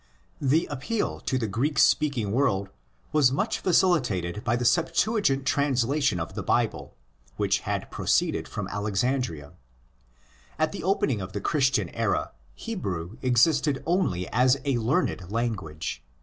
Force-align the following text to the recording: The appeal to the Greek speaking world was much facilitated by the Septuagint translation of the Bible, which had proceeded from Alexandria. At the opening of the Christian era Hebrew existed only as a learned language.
The 0.41 0.65
appeal 0.65 1.19
to 1.19 1.37
the 1.37 1.45
Greek 1.45 1.77
speaking 1.77 2.31
world 2.31 2.69
was 3.11 3.31
much 3.31 3.59
facilitated 3.59 4.43
by 4.43 4.55
the 4.55 4.65
Septuagint 4.65 5.45
translation 5.45 6.19
of 6.19 6.33
the 6.33 6.41
Bible, 6.41 6.95
which 7.37 7.59
had 7.59 7.91
proceeded 7.91 8.47
from 8.47 8.67
Alexandria. 8.69 9.53
At 10.57 10.71
the 10.71 10.81
opening 10.83 11.21
of 11.21 11.33
the 11.33 11.39
Christian 11.39 11.89
era 11.89 12.31
Hebrew 12.55 13.17
existed 13.21 13.83
only 13.85 14.27
as 14.29 14.57
a 14.65 14.79
learned 14.79 15.31
language. 15.31 16.03